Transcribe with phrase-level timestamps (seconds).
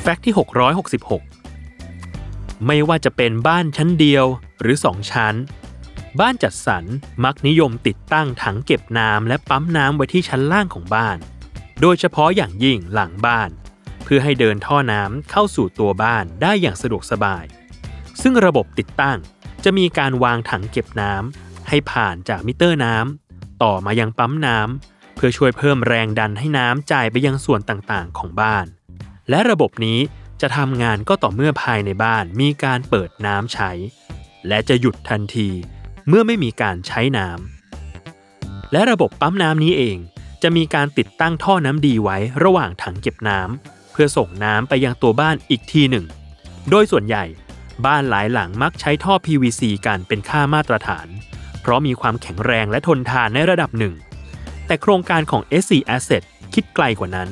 [0.00, 0.34] แฟกต์ที่
[1.08, 4.24] 666 ไม่ว่าจะเป็นบ้านชั้นเดียว
[4.60, 5.34] หรือ2ชั้น
[6.20, 6.84] บ้านจัดสรร
[7.24, 11.16] มักนิยมติดตั้งถังเก็บน้ำและปั๊มน้ำไว้ที่ชั้นล่างของบ้าน
[11.80, 13.50] โดยเฉพาะอย่างยิ่งหลังบ้าน
[14.04, 17.44] เพื่อให้เดินท่อน้ำเข้าสู่ตัวบ้านได้อย่างสะดวกสบาย
[18.22, 19.18] ซึ่งระบบติดตั้ง
[19.64, 28.66] จะมีการวางถังเก็บน้ำให้ผ่านจากมิเตอร์น้ำต่อมายังปั๊มน้ำเพื่อช่วยเพิ่มแรงดันให้น้ำจ่ายไปยังส่วนต่างๆ ของบ้าน
[29.30, 29.98] และระบบนี้
[30.40, 33.70] จะทำงานก็ต่อเมื่อภายในบ้านมีการเปิดน้ำใช้
[34.48, 35.48] และจะหยุดทันที
[36.08, 39.98] เมื่อไม่มีการใช้น้ำและระบบปั๊มน้ำนี้เอง
[40.42, 46.06] จะมีการติดตั้งท่อน้ำดีไว้ระหว่างถังเก็บน้ำเพื่อส่งน้ำไปยังตัวบ้านอีกทีหนึ่ง
[46.70, 47.24] โดยส่วนใหญ่
[47.86, 51.06] บ้านหลายหลังมักใช้ท่อ PVC กันเป็นค่ามาตรฐาน
[51.60, 53.94] เพราะมีความแข็งแรงและทนทานในระดับหนึ่ง
[54.66, 56.22] แต่โครงการของ SC Asset
[56.54, 57.28] คิดไกลกว่านั้น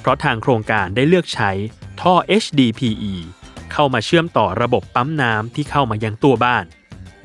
[0.00, 1.50] เพราะทางโครงการได้เลือกใช้
[2.02, 3.14] ท่อ HDPE
[3.72, 6.64] เข้ามาเชื่อมต่อระบบปั๊มน้ำที่เข้ามายังตัวบ้าน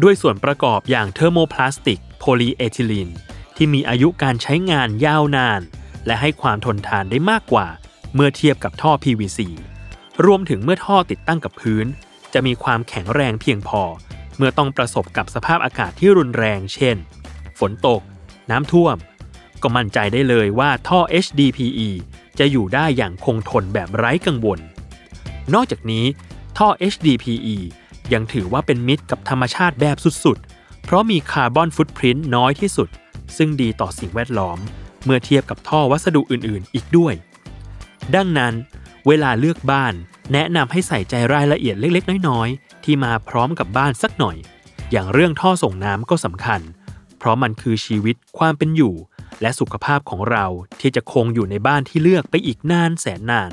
[0.03, 3.09] ด้วยส่วนประกอบอย่างเทอร์โมพลาสติกโพลีเอทิลีน
[3.55, 5.61] ที่มีอายุการใช้งานยาวนาน
[6.05, 7.67] และให้ความทนทานได้มากกว่า
[8.13, 9.39] เมื่อเทียบกับท่อ PVC
[10.25, 11.85] รวมถึงเมื่อท่อติดตั้งกับพื้น
[12.33, 13.81] จะมีความแข็งแรงเพียงพอ
[14.37, 16.97] เมื่อต้องประสบกับสภาพอากาศที่รุนแรง เช่น
[17.59, 18.01] ฝนตก
[18.51, 18.95] น้ำท่วม
[19.61, 21.89] ก็มั่นใจได้เลยว่าท่อ HDPE
[22.39, 24.59] จะอยู่ได้อย่างคงทนแบบไร้กังวล
[25.53, 26.05] นอกจากนี้
[26.57, 27.57] ท่อ HDPE
[28.13, 32.89] ยังถือว่าเป็นมิตรกับธรรมชาติแบบสุดๆ เพราะมีคาร์บอนฟุตพริ้นน้อยที่สุด
[33.37, 34.57] ซึ่งดีต่อสิ่งแวดล้อม
[35.03, 37.13] เมื่อเทียบกับท่อวัสดุอื่นๆ อีกด้วย
[38.15, 38.53] ดังนั้น
[39.07, 39.93] เวลาเลือกบ้าน
[40.33, 44.37] แนะนำให้ใส่ใจรายละเอียดเล็กๆ น้อยๆ ที่มาพร้อมกับบ้านสักหน่อย
[44.91, 46.61] อย่างเรื่องท่อส่งน้ำก็สำคัญ
[47.17, 48.93] เพราะมันคือชีวิตความเป็นอยู่
[49.41, 50.45] และสุขภาพของเรา
[50.79, 53.51] ที่จะคงอยู่ในบ้านที่เลือกไปอีกนานแสนนาน